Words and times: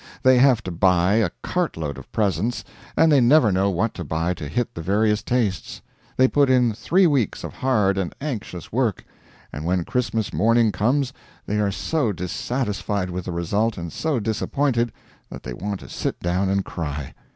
They 0.23 0.39
have 0.39 0.63
to 0.63 0.71
buy 0.71 1.17
a 1.17 1.29
cart 1.43 1.77
load 1.77 1.95
of 1.99 2.11
presents, 2.11 2.63
and 2.97 3.11
they 3.11 3.21
never 3.21 3.51
know 3.51 3.69
what 3.69 3.93
to 3.93 4.03
buy 4.03 4.33
to 4.33 4.47
hit 4.47 4.73
the 4.73 4.81
various 4.81 5.21
tastes; 5.21 5.79
they 6.17 6.27
put 6.27 6.49
in 6.49 6.73
three 6.73 7.05
weeks 7.05 7.43
of 7.43 7.53
hard 7.53 7.99
and 7.99 8.11
anxious 8.19 8.71
work, 8.71 9.05
and 9.53 9.63
when 9.63 9.85
Christmas 9.85 10.33
morning 10.33 10.71
comes 10.71 11.13
they 11.45 11.59
are 11.59 11.71
so 11.71 12.11
dissatisfied 12.11 13.11
with 13.11 13.25
the 13.25 13.31
result, 13.31 13.77
and 13.77 13.93
so 13.93 14.19
disappointed 14.19 14.91
that 15.29 15.43
they 15.43 15.53
want 15.53 15.81
to 15.81 15.87
sit 15.87 16.19
down 16.19 16.49
and 16.49 16.65
cry. 16.65 17.13